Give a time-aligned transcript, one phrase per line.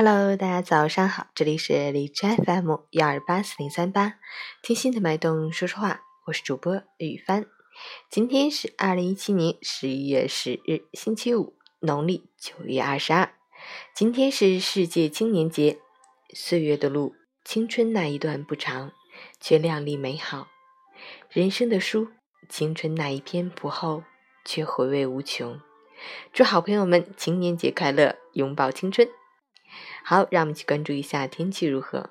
[0.00, 4.14] Hello，大家早上好，这里是荔枝 FM 幺二八四零三八，
[4.62, 7.46] 听心的脉动说说话，我是主播雨帆。
[8.08, 13.32] 今天是二零一七年十一月十日，星期五，农历九月二十二。
[13.92, 15.80] 今天是世界青年节。
[16.32, 18.92] 岁月的路，青春那一段不长，
[19.40, 20.46] 却亮丽美好；
[21.28, 22.06] 人生的书，
[22.48, 24.04] 青春那一篇不厚，
[24.44, 25.60] 却回味无穷。
[26.32, 29.08] 祝好朋友们青年节快乐，拥抱青春！
[30.04, 32.10] 好，让我们去关注一下天气如何。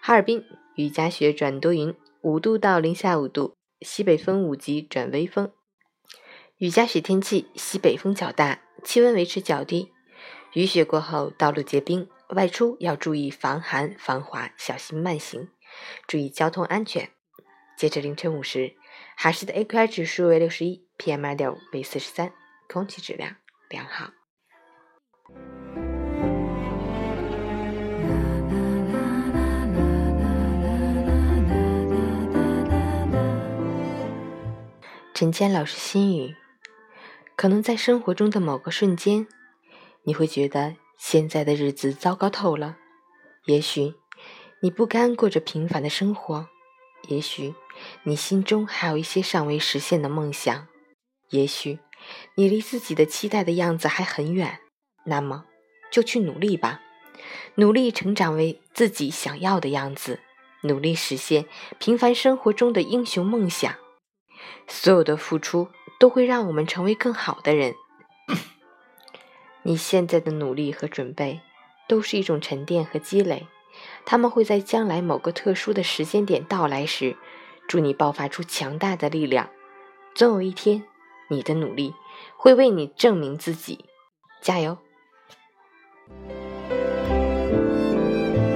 [0.00, 5.52] 哈尔滨雨夹雪转多云，五度到零下五度，西北风五级转微风。
[6.58, 9.92] 雨夹雪天气，西北风较大，气温维持较低。
[10.52, 15.48] 雨雪过后，道路结冰，外出要注意防寒防滑，小心慢行，
[16.06, 17.10] 注意交通安全。
[17.76, 18.76] 截至凌晨五时，
[19.16, 22.32] 哈市的 AQI 指数为六十一，PM 二点五为四十三，
[22.68, 23.36] 空气质量
[23.68, 24.12] 良好。
[35.14, 36.34] 陈谦老师心语：
[37.36, 39.26] 可能在生活中的某个瞬间，
[40.04, 42.76] 你会觉得现在的日子糟糕透了；
[43.44, 43.94] 也许
[44.62, 46.46] 你不甘过着平凡的生活；
[47.08, 47.54] 也许
[48.04, 50.66] 你心中还有一些尚未实现的梦想；
[51.28, 51.78] 也许
[52.36, 54.60] 你离自己的期待的样子还很远。
[55.04, 55.44] 那么，
[55.90, 56.80] 就去努力吧，
[57.56, 60.20] 努力成长为自己想要的样子，
[60.62, 61.44] 努力实现
[61.78, 63.76] 平凡生活中的英雄梦想。
[64.66, 67.74] 所有的付出都会让我们成为更好的人。
[69.62, 71.40] 你现在的努力和准备
[71.88, 73.46] 都是一种沉淀和积累，
[74.04, 77.16] 他们会在将来某个特殊的时间点到来时，
[77.68, 79.50] 助你爆发出强大的力量。
[80.14, 80.84] 总有一天，
[81.28, 81.94] 你的努力
[82.36, 83.86] 会为你证明自己。
[84.40, 84.76] 加油！